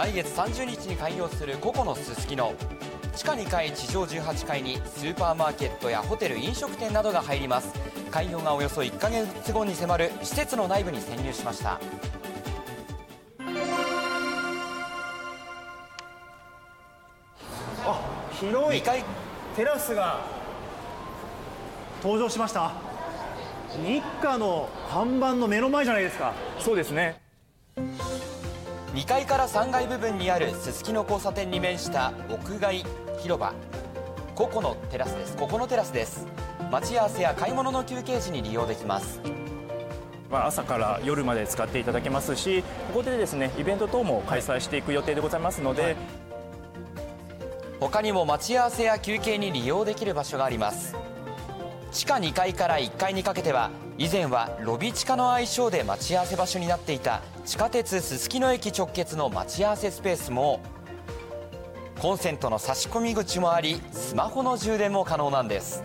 [0.00, 2.54] 来月30日に開業するココのすすきの
[3.14, 7.70] 地下2階地上18階にスーパーマーケットやホテル飲食店などが入ります。
[8.10, 11.78] 開業がおよそ1ヶ月後に迫る施設の内部に潜入しました。
[17.84, 18.80] あ広い。
[18.80, 19.04] 2階。
[19.54, 20.24] テラスが
[22.02, 22.72] 登場しました。
[23.84, 26.32] 日課の看板の目の前じゃないですか。
[26.58, 27.20] そうですね
[28.94, 32.84] 2階から3階部分にあるすすきの交差点に面した屋外
[33.18, 33.54] 広場。
[34.34, 35.36] ココのテラスです。
[35.36, 36.26] ここのテラスです。
[36.72, 39.20] 待ち合わせや買い物の休憩時に利用できます。
[40.28, 45.94] まあ朝から夜まで使っていただけますしここでですねイベント等も開催していく予定でございますので、
[47.78, 50.96] 他にも待ち合わせや休憩に利用できる場所があります。
[51.92, 57.20] 地下2階から1階にかけては以前はロビ地下の愛称で待ち合わせ場所になっていた
[57.50, 60.60] 地下鉄すすきの駅直結の待ち合わせスペースも
[61.98, 65.82] コンセントの差し込み口もありスマホの充電も可能なんです。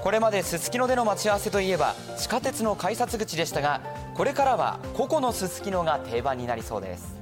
[0.00, 3.80] これまですすきのでの待ち合わせといえば地下鉄の改札口でしたが
[4.16, 7.14] これからは個々のすすきのが定番になりそうです。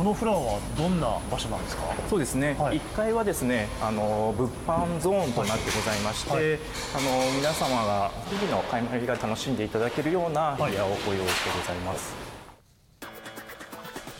[0.00, 1.82] このフロアはどんな場所なんですか？
[2.08, 2.80] そうですね、はい。
[2.80, 6.42] 1階はですねあの物販ゾーンとなってございまして、はい。
[6.42, 6.46] あ
[7.28, 12.14] の皆様が日々の買い物が楽しんでいただけるような部屋をご用意してございます、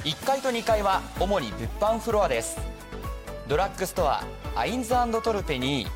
[0.05, 2.59] 1階と2階は主に物販フロアです。
[3.49, 4.23] ドラッグストア
[4.57, 4.95] アインズ
[5.25, 5.87] トルペに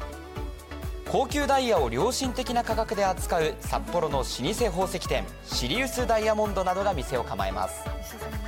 [1.11, 7.87] 高級ダイヤを良心的な価格で扱う札幌の老舗宝石店シリウスダイヤモンドなどが店を構えます。
[7.87, 8.44] はい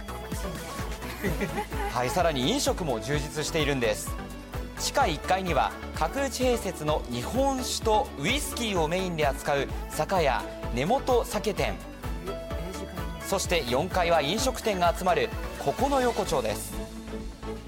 [2.08, 4.10] さらに飲食も充実しているんです。
[4.78, 10.42] 地下1階には角打ち併設の日本酒とウイスキーをメインで扱う酒屋
[10.74, 11.74] 根本酒店。
[13.26, 15.28] そして4階は飲食店が集まる
[15.58, 16.74] ここの横丁です。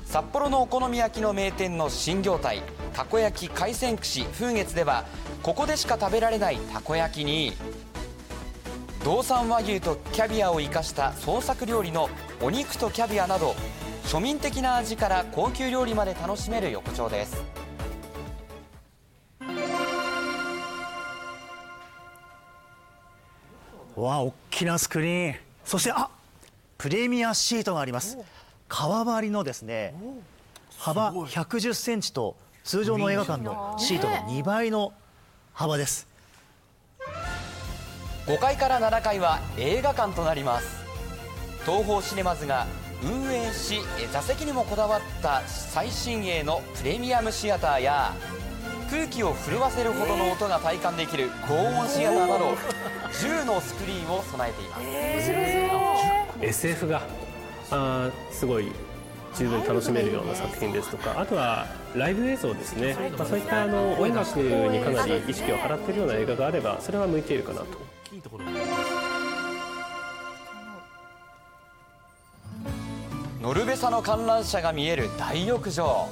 [0.05, 2.63] 札幌のお好み焼きの名店の新業態
[2.95, 5.05] たこ焼き海鮮串風月では
[5.43, 7.53] ここでしか食べられないたこ焼きに
[9.05, 12.09] 道産和牛とキャビアを生かした創作料理の
[12.41, 13.57] お肉とキャビアなど
[14.05, 17.43] 庶民的な味から高級料理まで楽しめる横丁です。
[23.97, 25.37] わあ大きなスクリーン。
[25.65, 26.09] そしてあ
[26.79, 28.17] プレミアシートがあります。
[28.69, 29.95] 革張りのですね
[30.79, 34.93] 幅110センチと通常の映画館のシートの2倍の
[35.53, 36.07] 幅です。
[38.27, 40.88] 5階から7階は映画館となります
[41.69, 42.67] 東宝シネマズが
[43.05, 48.15] 運営しえ座席にもこだわった最新鋭のプレミアムシアターや
[48.91, 52.55] 空気を震わせるほどの音が体感できる高音シアターなど
[53.13, 54.77] 10のスクリーンを備えていま
[56.41, 56.47] す。
[56.47, 57.03] SF が
[57.71, 58.73] あーすごい
[59.35, 67.67] 十分楽しめるような作品ですとかあとはライブ映像ですね、まあ、そういったあの音楽にかなり意識を払っているような映画があればそれは向いているかなと
[73.49, 76.07] ノルベサの観覧車が見える大浴場。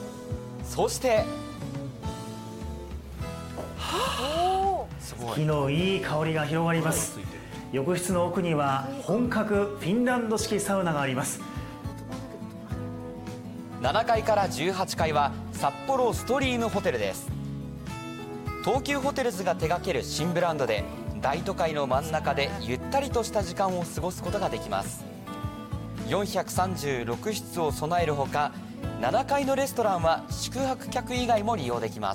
[0.64, 1.22] そして
[4.98, 7.20] すごい木のいい香りが広がります。
[7.72, 11.42] 浴室の奥には本格フィンランド式サウナがあります。
[13.82, 17.30] 7階から18階は札幌ストリームホテルです。
[18.64, 20.84] 東急ホテルズが手掛ける新ブランドで
[21.20, 25.15] 大都会の真ん中でゆったりとした時間を過ごすことができます
[26.08, 28.52] 436室を備えるほか
[29.00, 32.14] 7階のレストランは宿泊客以外も利用できま